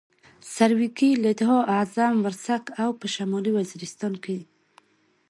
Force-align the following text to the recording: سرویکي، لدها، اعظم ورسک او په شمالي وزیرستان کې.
سرویکي، 0.53 1.09
لدها، 1.23 1.59
اعظم 1.75 2.13
ورسک 2.25 2.65
او 2.81 2.89
په 2.99 3.05
شمالي 3.15 3.51
وزیرستان 3.57 4.13
کې. 4.23 4.37